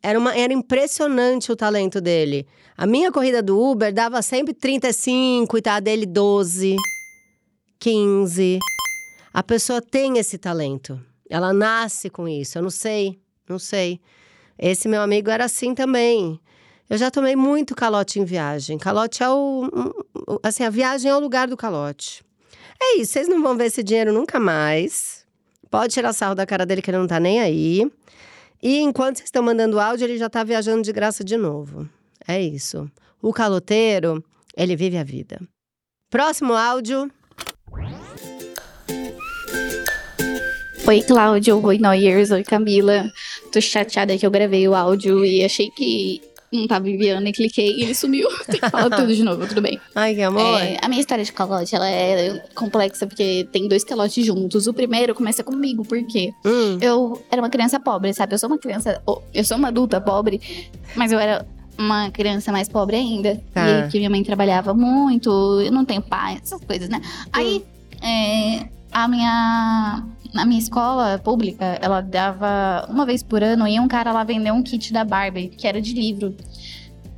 Era, 0.03 0.19
uma, 0.19 0.35
era 0.35 0.53
impressionante 0.53 1.53
o 1.53 1.57
talento 1.57 2.01
dele. 2.01 2.47
A 2.77 2.87
minha 2.87 3.13
corrida 3.13 3.43
do 3.43 3.61
Uber 3.61 3.93
dava 3.93 4.23
sempre 4.23 4.55
35 4.55 5.59
e 5.59 5.63
tá 5.63 5.75
a 5.75 5.81
dele 5.81 6.07
12. 6.07 6.77
15. 7.79 8.59
A 9.33 9.43
pessoa 9.43 9.83
tem 9.83 10.19
esse 10.19 10.39
talento. 10.39 11.01
Ela 11.29 11.53
nasce 11.53 12.09
com 12.09 12.27
isso. 12.27 12.57
Eu 12.57 12.63
não 12.63 12.71
sei, 12.71 13.21
não 13.51 13.59
sei. 13.59 14.01
Esse 14.59 14.89
meu 14.89 15.03
amigo 15.03 15.31
era 15.31 15.45
assim 15.45 15.75
também. 15.75 16.39
Eu 16.89 16.99
já 16.99 17.11
tomei 17.11 17.37
muito 17.37 17.75
calote 17.75 18.19
em 18.19 18.25
viagem. 18.25 18.77
Calote 18.79 19.23
é 19.23 19.29
o. 19.31 19.69
Assim, 20.43 20.65
a 20.65 20.71
viagem 20.71 21.11
é 21.11 21.15
o 21.15 21.21
lugar 21.21 21.49
do 21.49 21.57
calote. 21.57 22.25
É 22.83 22.97
isso, 22.99 23.13
vocês 23.13 23.29
não 23.29 23.43
vão 23.43 23.57
ver 23.57 23.67
esse 23.67 23.83
dinheiro 23.83 24.13
nunca 24.13 24.41
mais. 24.41 25.25
Pode 25.71 25.93
tirar 25.93 26.13
sarro 26.13 26.35
da 26.35 26.47
cara 26.47 26.67
dele 26.67 26.83
que 26.83 26.91
ele 26.91 26.99
não 26.99 27.07
tá 27.07 27.21
nem 27.21 27.41
aí. 27.41 27.91
E 28.63 28.79
enquanto 28.81 29.19
vocês 29.19 29.29
estão 29.29 29.43
mandando 29.43 29.79
áudio, 29.79 30.05
ele 30.05 30.19
já 30.19 30.29
tá 30.29 30.43
viajando 30.43 30.83
de 30.83 30.93
graça 30.93 31.23
de 31.23 31.37
novo. 31.37 31.89
É 32.27 32.41
isso. 32.41 32.91
O 33.23 33.33
caloteiro, 33.33 34.25
ele 34.57 34.77
vive 34.77 34.97
a 34.99 35.05
vida. 35.05 35.41
Próximo 36.11 36.55
áudio. 36.55 37.11
Oi, 40.91 41.03
Cláudio. 41.03 41.65
Oi, 41.65 41.79
Noyers. 41.79 42.33
Oi, 42.33 42.43
Camila. 42.43 43.13
Tô 43.53 43.61
chateada 43.61 44.19
que 44.19 44.27
eu 44.27 44.31
gravei 44.31 44.67
o 44.67 44.75
áudio 44.75 45.25
e 45.25 45.45
achei 45.45 45.71
que 45.71 46.21
não 46.53 46.67
tava 46.67 46.91
enviando 46.91 47.29
e 47.29 47.33
cliquei 47.33 47.77
e 47.77 47.85
ele 47.85 47.95
sumiu. 47.95 48.29
Tem 48.51 48.59
que 48.59 48.69
falar 48.69 48.91
tudo 48.97 49.15
de 49.15 49.23
novo, 49.23 49.47
tudo 49.47 49.63
bem. 49.63 49.79
Ai, 49.95 50.17
que 50.17 50.23
amor. 50.23 50.61
É, 50.61 50.79
a 50.83 50.89
minha 50.89 51.01
história 51.01 51.23
de 51.25 51.33
calote, 51.33 51.77
ela 51.77 51.89
é 51.89 52.43
complexa 52.57 53.07
porque 53.07 53.47
tem 53.53 53.69
dois 53.69 53.85
calotes 53.85 54.27
juntos. 54.27 54.67
O 54.67 54.75
primeiro 54.75 55.15
começa 55.15 55.45
comigo, 55.45 55.85
porque 55.85 56.33
Hum, 56.45 56.79
eu 56.81 57.25
era 57.31 57.41
uma 57.41 57.51
criança 57.51 57.79
pobre, 57.79 58.13
sabe? 58.13 58.35
Eu 58.35 58.39
sou 58.41 58.49
uma 58.49 58.59
criança, 58.59 59.01
oh, 59.07 59.23
eu 59.33 59.45
sou 59.45 59.59
uma 59.59 59.69
adulta 59.69 60.01
pobre, 60.01 60.41
mas 60.97 61.13
eu 61.13 61.21
era 61.21 61.47
uma 61.79 62.11
criança 62.11 62.51
mais 62.51 62.69
pobre 62.69 62.97
ainda. 62.97 63.41
Tá. 63.55 63.87
E 63.87 63.89
que 63.91 63.99
minha 63.99 64.11
mãe 64.11 64.25
trabalhava 64.25 64.75
muito, 64.75 65.31
eu 65.61 65.71
não 65.71 65.85
tenho 65.85 66.03
pai, 66.03 66.41
essas 66.43 66.61
coisas, 66.65 66.89
né? 66.89 67.01
Aí, 67.33 67.65
é, 68.03 68.80
a 68.93 69.09
minha. 69.09 70.05
Na 70.33 70.45
minha 70.47 70.61
escola 70.61 71.19
pública, 71.19 71.77
ela 71.83 72.01
dava 72.01 72.87
uma 72.89 73.05
vez 73.05 73.21
por 73.21 73.43
ano, 73.43 73.67
ia 73.67 73.83
um 73.83 73.89
cara 73.89 74.13
lá 74.13 74.23
vender 74.23 74.53
um 74.53 74.63
kit 74.63 74.93
da 74.93 75.05
Barbie, 75.05 75.49
que 75.49 75.67
era 75.67 75.81
de 75.83 75.93
livro. 75.93 76.37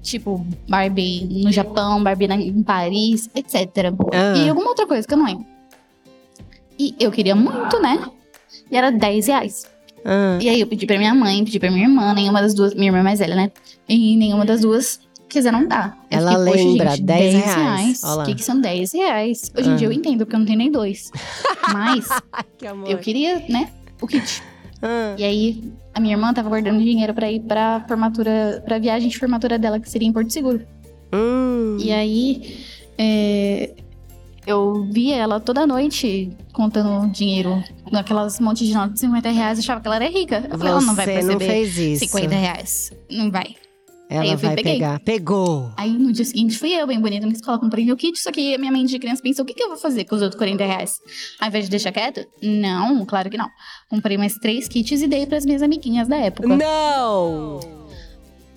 Tipo, 0.03 0.45
Barbie 0.69 1.29
no 1.45 1.53
Japão, 1.53 2.03
Barbie 2.03 2.27
na- 2.27 2.37
em 2.37 2.63
Paris, 2.63 3.29
etc. 3.35 3.93
Ah. 4.13 4.37
E 4.37 4.49
alguma 4.49 4.69
outra 4.71 4.87
coisa 4.87 5.07
que 5.07 5.13
eu 5.13 5.19
não 5.19 5.27
lembro. 5.27 5.45
E 6.79 6.95
eu 6.99 7.13
queria 7.13 7.35
muito, 7.37 7.79
né? 7.81 8.03
E 8.71 8.77
era 8.77 8.91
10 8.91 9.27
reais. 9.27 9.65
ah. 10.05 10.39
E 10.41 10.49
aí 10.49 10.61
eu 10.61 10.67
pedi 10.67 10.87
pra 10.87 10.97
minha 10.99 11.15
mãe, 11.15 11.45
pedi 11.45 11.61
pra 11.61 11.71
minha 11.71 11.85
irmã, 11.85 12.15
nenhuma 12.15 12.41
das 12.41 12.55
duas. 12.55 12.75
Minha 12.75 12.89
irmã 12.89 13.01
é 13.01 13.03
mais 13.03 13.19
velha, 13.21 13.37
né? 13.37 13.51
E 13.89 14.17
nenhuma 14.17 14.45
das 14.47 14.63
duas 14.63 14.99
quiseram 15.33 15.67
dar. 15.67 15.99
Eu 16.11 16.19
Ela 16.19 16.31
fiquei, 16.39 16.45
"Poxa, 16.53 16.65
lembra, 16.65 16.91
gente, 16.91 17.03
10 17.03 17.35
reais. 17.45 18.01
Olha 18.05 18.23
O 18.23 18.25
que, 18.27 18.35
que 18.35 18.45
são 18.45 18.61
10 18.61 18.93
reais? 18.93 19.53
Hoje 19.57 19.69
em 19.69 19.73
Ah. 19.73 19.77
dia 19.77 19.87
eu 19.89 19.93
entendo, 19.93 20.19
porque 20.19 20.35
eu 20.35 20.39
não 20.39 20.47
tenho 20.47 20.59
nem 20.59 20.71
dois. 20.71 21.11
Mas 21.73 22.09
Que 22.59 22.67
eu 22.93 22.99
queria, 22.99 23.45
né? 23.49 23.71
O 24.01 24.07
kit. 24.07 24.43
Ah, 24.83 25.15
E 25.19 25.25
aí 25.25 25.73
a 25.95 26.01
minha 26.01 26.15
irmã 26.15 26.33
tava 26.35 26.49
guardando 26.49 26.81
dinheiro 26.83 27.15
pra 27.15 27.31
ir 27.31 27.41
pra 27.41 27.85
formatura, 27.87 28.63
pra 28.65 28.79
viagem 28.79 29.09
de 29.09 29.19
formatura 29.19 29.59
dela, 29.59 29.79
que 29.79 29.89
seria 29.91 30.09
em 30.09 30.13
Porto 30.13 30.33
Seguro. 30.33 30.61
hum. 31.13 31.77
E 31.81 31.93
aí, 31.93 32.59
é, 32.99 33.71
eu 34.47 34.87
via 34.91 35.17
ela 35.17 35.39
toda 35.39 35.67
noite 35.67 36.31
contando 36.53 37.11
dinheiro 37.13 37.63
naquelas 37.91 38.41
monte 38.41 38.67
de 38.67 38.75
notas 38.75 38.95
de 38.95 39.01
50 39.01 39.31
reais. 39.31 39.59
Achava 39.59 39.81
que 39.81 39.87
ela 39.87 39.97
era 39.97 40.09
rica. 40.09 40.45
Eu 40.51 40.59
falei, 40.59 40.73
ela 40.73 40.81
não 40.83 40.95
vai 40.95 41.07
Você 41.07 41.13
não 41.23 41.39
perceber 41.39 41.47
fez 41.47 41.79
isso. 41.79 42.05
50 42.07 42.35
reais. 42.35 42.93
Não 43.11 43.31
vai. 43.31 43.55
Ela 44.13 44.37
vai 44.37 44.55
peguei. 44.55 44.75
pegar. 44.75 45.01
Pegou. 45.01 45.73
Aí 45.77 45.93
no 45.93 46.13
dia 46.13 46.25
seguinte 46.25 46.59
fui 46.59 46.73
eu, 46.73 46.87
bem 46.87 47.01
bonita, 47.01 47.27
na 47.27 47.33
escola, 47.33 47.59
comprei 47.59 47.85
meu 47.85 47.97
kit. 47.97 48.19
Só 48.19 48.31
que 48.31 48.57
minha 48.59 48.71
mãe 48.71 48.85
de 48.85 48.99
criança 48.99 49.23
pensou: 49.23 49.45
o 49.45 49.47
que, 49.47 49.55
que 49.55 49.63
eu 49.63 49.69
vou 49.69 49.79
fazer 49.79 50.05
com 50.05 50.15
os 50.15 50.23
outros 50.23 50.39
40 50.39 50.65
reais? 50.65 51.01
Ao 51.41 51.49
invés 51.49 51.65
de 51.65 51.71
deixar 51.71 51.93
quieto? 51.93 52.27
Não, 52.43 53.05
claro 53.07 53.31
que 53.31 53.37
não. 53.37 53.49
Comprei 53.89 54.17
mais 54.17 54.35
três 54.35 54.69
kits 54.69 55.03
e 55.03 55.07
dei 55.07 55.27
pras 55.27 55.45
minhas 55.45 55.63
amiguinhas 55.63 56.09
da 56.09 56.17
época. 56.17 56.49
Não! 56.49 57.82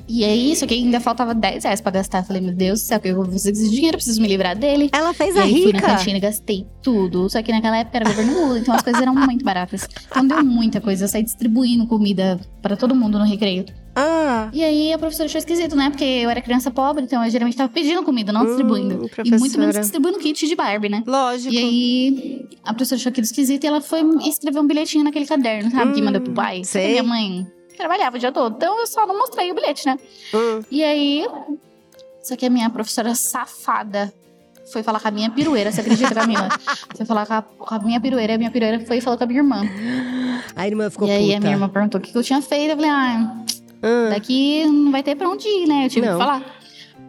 E 0.07 0.23
aí, 0.23 0.55
só 0.55 0.65
que 0.67 0.73
ainda 0.75 0.99
faltava 0.99 1.33
10 1.33 1.63
reais 1.63 1.81
pra 1.81 1.91
gastar. 1.91 2.19
Eu 2.19 2.23
Falei, 2.25 2.41
meu 2.41 2.53
Deus 2.53 2.81
do 2.81 2.85
céu, 2.85 2.99
que 2.99 3.07
eu 3.07 3.15
vou 3.15 3.25
fazer 3.25 3.51
esse 3.51 3.69
dinheiro? 3.69 3.97
Preciso 3.97 4.21
me 4.21 4.27
livrar 4.27 4.55
dele. 4.55 4.89
Ela 4.93 5.13
fez 5.13 5.35
E 5.35 5.39
a 5.39 5.43
aí 5.43 5.51
fui 5.63 5.71
na 5.73 5.79
rica. 5.79 5.95
cantina 5.95 6.17
e 6.17 6.19
gastei 6.21 6.65
tudo. 6.83 7.29
Só 7.29 7.41
que 7.41 7.51
naquela 7.51 7.77
época 7.77 7.97
era 7.97 8.05
governo 8.05 8.33
Lula, 8.45 8.59
então 8.59 8.73
as 8.75 8.83
coisas 8.83 9.01
eram 9.01 9.15
muito 9.15 9.43
baratas. 9.43 9.87
Então 10.09 10.25
deu 10.27 10.43
muita 10.43 10.79
coisa. 10.79 11.05
Eu 11.05 11.07
saí 11.07 11.23
distribuindo 11.23 11.87
comida 11.87 12.39
pra 12.61 12.75
todo 12.75 12.93
mundo 12.95 13.17
no 13.17 13.25
recreio. 13.25 13.65
Ah, 13.97 14.49
E 14.53 14.61
aí 14.61 14.91
a 14.91 14.97
professora 14.97 15.27
achou 15.27 15.39
esquisito, 15.39 15.73
né? 15.75 15.89
Porque 15.89 16.03
eu 16.03 16.29
era 16.29 16.41
criança 16.41 16.69
pobre, 16.69 17.03
então 17.03 17.23
eu 17.23 17.31
geralmente 17.31 17.55
tava 17.55 17.71
pedindo 17.71 18.03
comida, 18.03 18.31
não 18.33 18.41
Hum, 18.41 18.45
distribuindo. 18.47 19.09
E 19.23 19.31
muito 19.37 19.57
menos 19.57 19.75
distribuindo 19.79 20.19
kit 20.19 20.45
de 20.47 20.53
Barbie, 20.55 20.89
né? 20.89 21.01
lógico. 21.07 21.53
E 21.53 21.57
aí 21.57 22.45
a 22.63 22.73
professora 22.73 22.99
achou 22.99 23.09
aquilo 23.09 23.23
esquisito 23.25 23.63
e 23.63 23.67
ela 23.67 23.79
foi 23.81 24.01
escrever 24.27 24.59
um 24.59 24.67
bilhetinho 24.67 25.03
naquele 25.05 25.25
caderno, 25.25 25.71
sabe? 25.71 25.93
que 25.93 26.01
Hum, 26.01 26.05
manda 26.05 26.19
pro 26.19 26.33
pai. 26.33 26.59
Que 26.59 26.65
sei. 26.67 26.89
minha 26.91 27.03
mãe 27.03 27.47
trabalhava 27.77 28.17
o 28.17 28.19
dia 28.19 28.31
todo. 28.31 28.55
Então 28.55 28.79
eu 28.79 28.87
só 28.87 29.05
não 29.05 29.17
mostrei 29.17 29.51
o 29.51 29.55
bilhete, 29.55 29.85
né? 29.85 29.97
Hum. 30.33 30.61
E 30.71 30.83
aí. 30.83 31.27
Só 32.23 32.35
que 32.35 32.45
a 32.45 32.49
minha 32.49 32.69
professora 32.69 33.13
safada 33.13 34.11
foi 34.71 34.81
falar 34.81 34.99
com 34.99 35.07
a 35.07 35.11
minha 35.11 35.29
pirueira, 35.29 35.71
você 35.71 35.81
acredita, 35.81 36.13
Camila? 36.15 36.49
foi 36.95 37.05
falar 37.05 37.25
com 37.27 37.33
a, 37.33 37.41
com 37.41 37.75
a 37.75 37.79
minha 37.79 37.99
pirueira, 38.01 38.33
e 38.33 38.35
a 38.35 38.37
minha 38.39 38.49
pirueira 38.49 38.79
foi 38.85 38.97
e 38.97 39.01
falou 39.01 39.17
com 39.17 39.23
a 39.23 39.27
minha 39.27 39.39
irmã. 39.39 39.61
A 40.55 40.65
irmã 40.67 40.89
ficou 40.89 41.07
e 41.07 41.11
aí 41.11 41.25
puta. 41.25 41.37
a 41.37 41.39
minha 41.41 41.51
irmã 41.53 41.69
perguntou 41.69 41.99
o 41.99 42.03
que, 42.03 42.11
que 42.11 42.17
eu 42.17 42.23
tinha 42.23 42.41
feito. 42.41 42.71
Eu 42.71 42.75
falei, 42.75 42.89
ah, 42.89 43.35
Ah, 43.83 44.09
daqui 44.09 44.65
não 44.65 44.91
vai 44.91 45.03
ter 45.03 45.15
pra 45.15 45.29
onde 45.29 45.47
ir, 45.47 45.67
né? 45.67 45.85
Eu 45.85 45.89
tive 45.89 46.07
Não. 46.07 46.13
que 46.17 46.19
falar. 46.25 46.43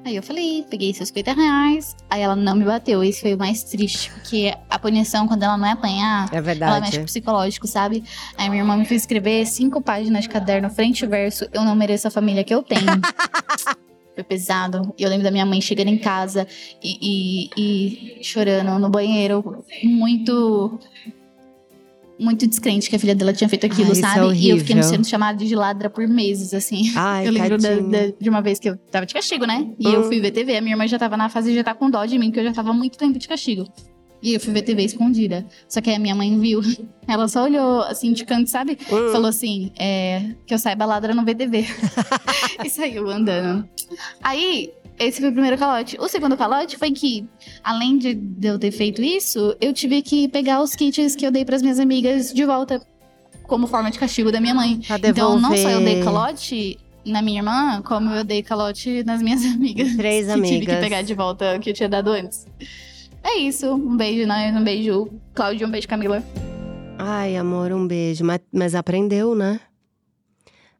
Aí 0.06 0.14
eu 0.14 0.22
falei, 0.22 0.64
peguei 0.70 0.94
seus 0.94 1.08
50 1.08 1.32
reais. 1.32 1.96
Aí 2.08 2.22
ela 2.22 2.36
não 2.36 2.54
me 2.54 2.64
bateu. 2.64 3.02
Esse 3.02 3.22
foi 3.22 3.34
o 3.34 3.38
mais 3.38 3.64
triste, 3.64 4.08
porque 4.12 4.54
a 4.70 4.78
punição, 4.78 5.26
quando 5.26 5.42
ela 5.42 5.58
não 5.58 5.66
é 5.66 5.72
apanhar, 5.72 6.28
é 6.32 6.36
ela 6.36 6.42
mexe 6.44 6.60
verdade. 6.60 6.96
com 6.98 7.02
o 7.02 7.06
psicológico, 7.06 7.66
sabe? 7.66 8.04
Aí 8.38 8.48
minha 8.48 8.62
irmã 8.62 8.76
me 8.76 8.84
fez 8.84 9.02
escrever 9.02 9.44
cinco 9.46 9.80
páginas 9.80 10.22
de 10.22 10.28
caderno, 10.28 10.70
frente 10.70 11.02
e 11.02 11.06
verso. 11.08 11.48
Eu 11.52 11.64
não 11.64 11.74
mereço 11.74 12.06
a 12.06 12.10
família 12.12 12.44
que 12.44 12.54
eu 12.54 12.62
tenho. 12.62 12.80
Foi 14.14 14.22
pesado. 14.22 14.94
Eu 14.96 15.08
lembro 15.10 15.24
da 15.24 15.30
minha 15.32 15.44
mãe 15.44 15.60
chegando 15.60 15.88
em 15.88 15.98
casa 15.98 16.46
e, 16.80 17.50
e- 17.56 18.18
e 18.20 18.24
chorando 18.24 18.78
no 18.78 18.88
banheiro, 18.88 19.64
muito. 19.82 20.78
Muito 22.18 22.46
descrente 22.46 22.88
que 22.88 22.96
a 22.96 22.98
filha 22.98 23.14
dela 23.14 23.32
tinha 23.32 23.48
feito 23.48 23.66
aquilo, 23.66 23.88
Ai, 23.88 23.92
isso 23.92 24.06
é 24.06 24.14
sabe? 24.14 24.34
e 24.38 24.48
eu 24.48 24.56
fiquei 24.58 24.82
sendo 24.82 25.06
chamada 25.06 25.44
de 25.44 25.54
ladra 25.54 25.90
por 25.90 26.06
meses, 26.08 26.54
assim. 26.54 26.90
Ai, 26.96 27.26
eu 27.28 27.32
lembro 27.32 27.58
da- 27.58 27.76
da- 27.80 28.12
de 28.18 28.28
uma 28.30 28.40
vez 28.40 28.58
que 28.58 28.70
eu 28.70 28.76
tava 28.90 29.04
de 29.04 29.12
castigo, 29.12 29.44
né? 29.46 29.68
E 29.78 29.86
Hum. 29.88 29.92
eu 29.92 30.02
fui 30.04 30.18
ver 30.20 30.30
TV. 30.30 30.56
A 30.56 30.60
minha 30.62 30.72
irmã 30.74 30.86
já 30.86 30.98
tava 30.98 31.16
na 31.16 31.28
fase 31.28 31.50
de 31.50 31.56
já 31.56 31.64
tá 31.64 31.74
com 31.74 31.90
dó 31.90 32.04
de 32.06 32.18
mim, 32.18 32.26
porque 32.30 32.40
eu 32.40 32.44
já 32.44 32.52
tava 32.54 32.72
muito 32.72 32.96
tempo 32.96 33.18
de 33.18 33.28
castigo. 33.28 33.66
E 34.22 34.32
eu 34.32 34.40
fui 34.40 34.50
ver 34.52 34.62
TV 34.62 34.82
escondida. 34.82 35.44
Só 35.68 35.80
que 35.82 35.90
aí 35.90 35.96
a 35.96 35.98
minha 35.98 36.14
mãe 36.14 36.40
viu. 36.40 36.60
Ela 37.06 37.28
só 37.28 37.44
olhou 37.44 37.82
assim 37.82 38.14
de 38.14 38.24
canto, 38.24 38.48
sabe? 38.48 38.78
Hum. 38.90 39.12
Falou 39.12 39.26
assim: 39.26 39.70
é, 39.78 40.22
que 40.46 40.54
eu 40.54 40.58
saiba, 40.58 40.86
ladra 40.86 41.14
não 41.14 41.22
vê 41.24 41.34
TV. 41.34 41.66
e 42.64 42.70
saiu 42.70 43.10
andando. 43.10 43.68
Aí, 44.22 44.70
esse 44.98 45.20
foi 45.20 45.30
o 45.30 45.32
primeiro 45.32 45.58
calote. 45.58 45.96
O 46.00 46.08
segundo 46.08 46.36
calote 46.36 46.76
foi 46.76 46.90
que, 46.90 47.26
além 47.62 47.98
de, 47.98 48.18
eu 48.42 48.58
ter 48.58 48.70
feito 48.70 49.02
isso, 49.02 49.56
eu 49.60 49.72
tive 49.72 50.02
que 50.02 50.28
pegar 50.28 50.62
os 50.62 50.74
kits 50.74 51.14
que 51.14 51.26
eu 51.26 51.30
dei 51.30 51.44
pras 51.44 51.62
minhas 51.62 51.78
amigas 51.78 52.32
de 52.32 52.44
volta, 52.44 52.80
como 53.42 53.66
forma 53.66 53.90
de 53.90 53.98
castigo 53.98 54.32
da 54.32 54.40
minha 54.40 54.54
mãe. 54.54 54.80
Então, 55.04 55.38
não 55.38 55.56
só 55.56 55.68
eu 55.70 55.80
dei 55.80 56.02
calote 56.02 56.78
na 57.04 57.22
minha 57.22 57.40
irmã, 57.40 57.82
como 57.82 58.10
eu 58.10 58.24
dei 58.24 58.42
calote 58.42 59.04
nas 59.04 59.22
minhas 59.22 59.44
amigas. 59.46 59.96
Três 59.96 60.26
que 60.26 60.32
tive 60.34 60.48
que 60.48 60.54
amigas. 60.56 60.80
pegar 60.80 61.02
de 61.02 61.14
volta 61.14 61.56
o 61.56 61.60
que 61.60 61.70
eu 61.70 61.74
tinha 61.74 61.88
dado 61.88 62.10
antes. 62.10 62.46
É 63.22 63.38
isso. 63.38 63.72
Um 63.74 63.96
beijo, 63.96 64.26
nós. 64.26 64.54
Um 64.54 64.62
beijo, 64.62 65.08
Cláudio. 65.34 65.66
Um 65.66 65.70
beijo, 65.70 65.88
Camila. 65.88 66.22
Ai, 66.98 67.36
amor, 67.36 67.72
um 67.72 67.86
beijo. 67.86 68.24
Mas, 68.24 68.40
mas 68.52 68.74
aprendeu, 68.74 69.34
né? 69.34 69.60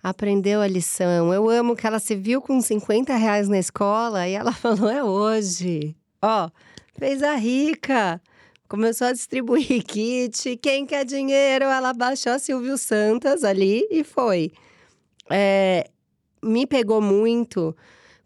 Aprendeu 0.07 0.61
a 0.61 0.69
lição. 0.69 1.35
Eu 1.35 1.51
amo 1.51 1.75
que 1.75 1.85
ela 1.85 1.99
se 1.99 2.15
viu 2.15 2.41
com 2.41 2.61
50 2.61 3.13
reais 3.17 3.49
na 3.49 3.59
escola 3.59 4.29
e 4.29 4.35
ela 4.35 4.53
falou: 4.55 4.89
é 4.89 5.03
hoje. 5.03 5.97
Ó, 6.23 6.49
fez 6.97 7.25
a 7.25 7.35
rica. 7.35 8.23
Começou 8.69 9.09
a 9.09 9.13
distribuir 9.13 9.83
kit. 9.83 10.59
Quem 10.59 10.87
quer 10.87 11.05
dinheiro? 11.05 11.65
Ela 11.65 11.93
baixou 11.93 12.31
a 12.31 12.39
Silvio 12.39 12.79
Santos 12.79 13.43
ali 13.43 13.85
e 13.91 14.05
foi. 14.05 14.53
É, 15.29 15.91
me 16.41 16.69
pegou 16.69 17.01
muito 17.01 17.77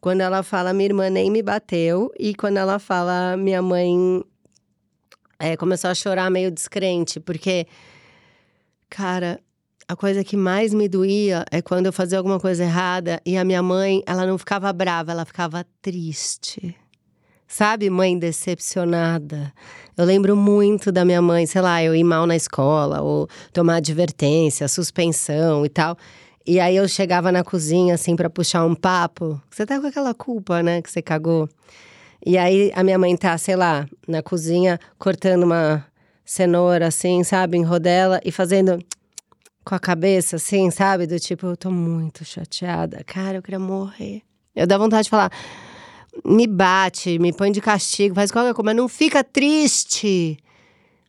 quando 0.02 0.20
ela 0.20 0.42
fala: 0.42 0.74
minha 0.74 0.90
irmã 0.90 1.08
nem 1.08 1.30
me 1.30 1.40
bateu. 1.42 2.12
E 2.18 2.34
quando 2.34 2.58
ela 2.58 2.78
fala: 2.78 3.38
minha 3.38 3.62
mãe 3.62 4.22
é, 5.38 5.56
começou 5.56 5.88
a 5.88 5.94
chorar 5.94 6.30
meio 6.30 6.50
descrente, 6.50 7.18
porque, 7.18 7.66
cara, 8.90 9.40
a 9.90 9.96
coisa 9.96 10.22
que 10.22 10.36
mais 10.36 10.72
me 10.72 10.88
doía 10.88 11.44
é 11.50 11.60
quando 11.60 11.86
eu 11.86 11.92
fazia 11.92 12.16
alguma 12.16 12.38
coisa 12.38 12.62
errada 12.62 13.20
e 13.26 13.36
a 13.36 13.44
minha 13.44 13.60
mãe, 13.60 14.04
ela 14.06 14.24
não 14.24 14.38
ficava 14.38 14.72
brava, 14.72 15.10
ela 15.10 15.24
ficava 15.24 15.66
triste. 15.82 16.76
Sabe, 17.48 17.90
mãe 17.90 18.16
decepcionada. 18.16 19.52
Eu 19.96 20.04
lembro 20.04 20.36
muito 20.36 20.92
da 20.92 21.04
minha 21.04 21.20
mãe, 21.20 21.44
sei 21.44 21.60
lá, 21.60 21.82
eu 21.82 21.92
ir 21.92 22.04
mal 22.04 22.24
na 22.24 22.36
escola, 22.36 23.02
ou 23.02 23.26
tomar 23.52 23.78
advertência, 23.78 24.68
suspensão 24.68 25.66
e 25.66 25.68
tal. 25.68 25.98
E 26.46 26.60
aí 26.60 26.76
eu 26.76 26.86
chegava 26.86 27.32
na 27.32 27.42
cozinha, 27.42 27.94
assim, 27.94 28.14
pra 28.14 28.30
puxar 28.30 28.64
um 28.64 28.76
papo. 28.76 29.42
Você 29.50 29.66
tá 29.66 29.80
com 29.80 29.88
aquela 29.88 30.14
culpa, 30.14 30.62
né, 30.62 30.80
que 30.80 30.88
você 30.88 31.02
cagou. 31.02 31.48
E 32.24 32.38
aí 32.38 32.70
a 32.76 32.84
minha 32.84 32.96
mãe 32.96 33.16
tá, 33.16 33.36
sei 33.36 33.56
lá, 33.56 33.88
na 34.06 34.22
cozinha, 34.22 34.78
cortando 35.00 35.42
uma 35.42 35.84
cenoura 36.24 36.86
assim, 36.86 37.24
sabe, 37.24 37.58
em 37.58 37.64
rodela 37.64 38.20
e 38.24 38.30
fazendo 38.30 38.78
com 39.64 39.74
a 39.74 39.78
cabeça 39.78 40.36
assim, 40.36 40.70
sabe? 40.70 41.06
Do 41.06 41.18
tipo, 41.18 41.46
eu 41.46 41.56
tô 41.56 41.70
muito 41.70 42.24
chateada. 42.24 43.02
Cara, 43.04 43.38
eu 43.38 43.42
queria 43.42 43.58
morrer. 43.58 44.22
Eu 44.54 44.66
dá 44.66 44.76
vontade 44.76 45.04
de 45.04 45.10
falar, 45.10 45.30
me 46.24 46.46
bate, 46.46 47.18
me 47.18 47.32
põe 47.32 47.52
de 47.52 47.60
castigo, 47.60 48.14
faz 48.14 48.30
qualquer 48.30 48.54
coisa, 48.54 48.66
mas 48.66 48.76
não 48.76 48.88
fica 48.88 49.22
triste. 49.22 50.38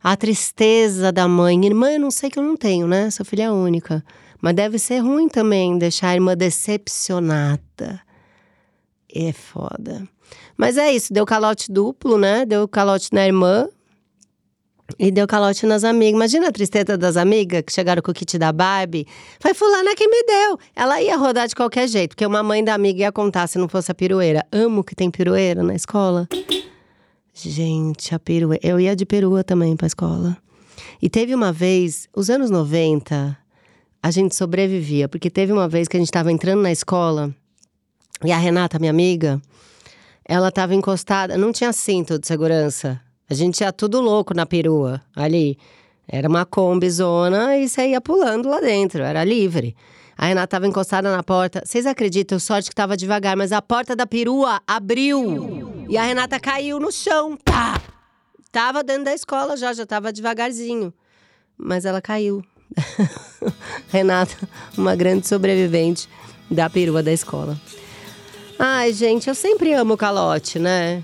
A 0.02 0.16
tristeza 0.16 1.12
da 1.12 1.28
mãe. 1.28 1.64
Irmã, 1.64 1.92
eu 1.92 2.00
não 2.00 2.10
sei 2.10 2.28
que 2.28 2.38
eu 2.38 2.42
não 2.42 2.56
tenho, 2.56 2.88
né? 2.88 3.08
Sou 3.10 3.24
filha 3.24 3.52
única. 3.52 4.04
Mas 4.40 4.54
deve 4.54 4.76
ser 4.78 4.98
ruim 4.98 5.28
também 5.28 5.78
deixar 5.78 6.08
a 6.08 6.14
irmã 6.14 6.36
decepcionada. 6.36 8.00
É 9.14 9.32
foda. 9.32 10.08
Mas 10.56 10.76
é 10.76 10.92
isso, 10.92 11.12
deu 11.12 11.24
calote 11.24 11.70
duplo, 11.70 12.18
né? 12.18 12.44
Deu 12.44 12.66
calote 12.66 13.10
na 13.12 13.24
irmã, 13.24 13.68
e 14.98 15.10
deu 15.10 15.26
calote 15.26 15.66
nas 15.66 15.84
amigas. 15.84 16.14
Imagina 16.14 16.48
a 16.48 16.52
tristeza 16.52 16.96
das 16.96 17.16
amigas 17.16 17.62
que 17.62 17.72
chegaram 17.72 18.02
com 18.02 18.10
o 18.10 18.14
kit 18.14 18.38
da 18.38 18.52
Barbie. 18.52 19.06
Foi 19.40 19.54
fulana 19.54 19.94
que 19.94 20.06
me 20.06 20.22
deu. 20.24 20.58
Ela 20.74 21.00
ia 21.00 21.16
rodar 21.16 21.48
de 21.48 21.54
qualquer 21.54 21.88
jeito, 21.88 22.10
porque 22.10 22.26
uma 22.26 22.42
mãe 22.42 22.62
da 22.62 22.74
amiga 22.74 23.00
ia 23.00 23.12
contar 23.12 23.46
se 23.46 23.58
não 23.58 23.68
fosse 23.68 23.90
a 23.90 23.94
pirueira. 23.94 24.44
Amo 24.50 24.84
que 24.84 24.94
tem 24.94 25.10
pirueira 25.10 25.62
na 25.62 25.74
escola. 25.74 26.28
Gente, 27.34 28.14
a 28.14 28.18
pirueira. 28.18 28.66
Eu 28.66 28.78
ia 28.78 28.94
de 28.94 29.06
perua 29.06 29.42
também 29.42 29.76
pra 29.76 29.86
escola. 29.86 30.36
E 31.00 31.08
teve 31.08 31.34
uma 31.34 31.52
vez, 31.52 32.08
os 32.14 32.30
anos 32.30 32.50
90, 32.50 33.36
a 34.02 34.10
gente 34.10 34.34
sobrevivia, 34.34 35.08
porque 35.08 35.30
teve 35.30 35.52
uma 35.52 35.68
vez 35.68 35.88
que 35.88 35.96
a 35.96 36.00
gente 36.00 36.10
tava 36.10 36.30
entrando 36.30 36.62
na 36.62 36.72
escola 36.72 37.34
e 38.24 38.30
a 38.30 38.38
Renata, 38.38 38.78
minha 38.78 38.90
amiga, 38.90 39.40
ela 40.24 40.52
tava 40.52 40.74
encostada, 40.74 41.36
não 41.36 41.52
tinha 41.52 41.72
cinto 41.72 42.18
de 42.18 42.26
segurança. 42.26 43.00
A 43.32 43.34
gente 43.34 43.62
ia 43.62 43.72
tudo 43.72 43.98
louco 43.98 44.34
na 44.34 44.44
perua, 44.44 45.00
ali. 45.16 45.56
Era 46.06 46.28
uma 46.28 46.44
combizona 46.44 47.56
e 47.56 47.66
você 47.66 47.88
ia 47.88 47.98
pulando 47.98 48.46
lá 48.50 48.60
dentro, 48.60 49.02
era 49.02 49.24
livre. 49.24 49.74
A 50.18 50.26
Renata 50.26 50.48
tava 50.48 50.66
encostada 50.66 51.10
na 51.10 51.22
porta. 51.22 51.62
Vocês 51.64 51.86
acreditam? 51.86 52.38
Sorte 52.38 52.68
que 52.68 52.74
tava 52.74 52.94
devagar, 52.94 53.34
mas 53.34 53.50
a 53.50 53.62
porta 53.62 53.96
da 53.96 54.06
perua 54.06 54.60
abriu. 54.66 55.86
E 55.88 55.96
a 55.96 56.02
Renata 56.02 56.38
caiu 56.38 56.78
no 56.78 56.92
chão. 56.92 57.38
Tá! 57.42 57.80
Tava 58.52 58.84
dentro 58.84 59.04
da 59.04 59.14
escola 59.14 59.56
já, 59.56 59.72
já 59.72 59.86
tava 59.86 60.12
devagarzinho. 60.12 60.92
Mas 61.56 61.86
ela 61.86 62.02
caiu. 62.02 62.44
Renata, 63.88 64.36
uma 64.76 64.94
grande 64.94 65.26
sobrevivente 65.26 66.06
da 66.50 66.68
perua 66.68 67.02
da 67.02 67.10
escola. 67.14 67.58
Ai, 68.58 68.92
gente, 68.92 69.26
eu 69.26 69.34
sempre 69.34 69.72
amo 69.72 69.96
calote, 69.96 70.58
né? 70.58 71.02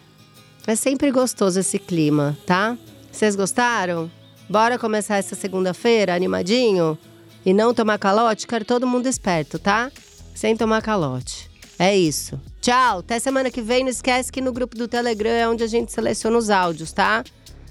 É 0.68 0.76
sempre 0.76 1.10
gostoso 1.10 1.58
esse 1.58 1.78
clima, 1.78 2.36
tá? 2.44 2.76
Vocês 3.10 3.34
gostaram? 3.34 4.10
Bora 4.50 4.78
começar 4.78 5.16
essa 5.16 5.34
segunda-feira 5.34 6.14
animadinho? 6.14 6.98
E 7.42 7.54
não 7.54 7.72
tomar 7.72 7.98
calote? 7.98 8.46
Quero 8.46 8.66
todo 8.66 8.86
mundo 8.86 9.06
esperto, 9.06 9.58
tá? 9.58 9.90
Sem 10.34 10.54
tomar 10.54 10.82
calote. 10.82 11.50
É 11.78 11.96
isso. 11.96 12.38
Tchau, 12.60 12.98
até 12.98 13.18
semana 13.18 13.50
que 13.50 13.62
vem. 13.62 13.82
Não 13.82 13.88
esquece 13.88 14.30
que 14.30 14.42
no 14.42 14.52
grupo 14.52 14.76
do 14.76 14.86
Telegram 14.86 15.30
é 15.30 15.48
onde 15.48 15.64
a 15.64 15.66
gente 15.66 15.90
seleciona 15.90 16.36
os 16.36 16.50
áudios, 16.50 16.92
tá? 16.92 17.24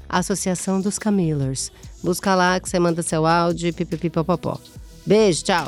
Associação 0.10 0.82
dos 0.82 0.98
Camillers. 0.98 1.72
Busca 2.04 2.34
lá 2.34 2.60
que 2.60 2.68
você 2.68 2.80
manda 2.80 3.04
seu 3.04 3.28
áudio 3.28 3.70
e 3.70 3.74
pipipipopopó. 3.74 4.60
Beijo, 5.06 5.44
tchau. 5.44 5.68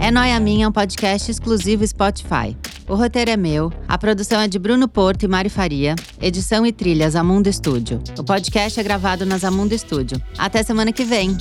É 0.00 0.10
Noia 0.10 0.40
Minha 0.40 0.70
um 0.70 0.72
podcast 0.72 1.30
exclusivo 1.30 1.86
Spotify. 1.86 2.56
O 2.88 2.94
roteiro 2.94 3.30
é 3.32 3.36
meu, 3.36 3.72
a 3.88 3.98
produção 3.98 4.40
é 4.40 4.46
de 4.46 4.60
Bruno 4.60 4.86
Porto 4.86 5.24
e 5.24 5.28
Mari 5.28 5.48
Faria, 5.48 5.96
edição 6.20 6.64
e 6.64 6.70
trilhas 6.70 7.16
Amundo 7.16 7.48
Estúdio. 7.48 8.00
O 8.16 8.22
podcast 8.22 8.78
é 8.78 8.82
gravado 8.82 9.26
nas 9.26 9.42
Amundo 9.42 9.74
Estúdio. 9.74 10.22
Até 10.38 10.62
semana 10.62 10.92
que 10.92 11.04
vem! 11.04 11.36